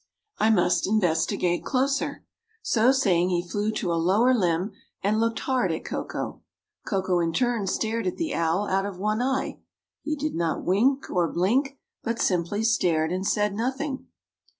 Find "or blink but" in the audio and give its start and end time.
11.11-12.17